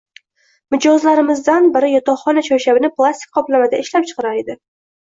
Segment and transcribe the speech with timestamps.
[0.75, 4.61] Mijozlarimizdan biri yotoqxona choyshabini plastik qoplamada ishlab chiqarar edi.